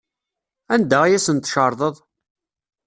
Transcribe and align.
Anda 0.73 0.97
ay 1.03 1.13
asen-tcerḍeḍ? 1.17 1.95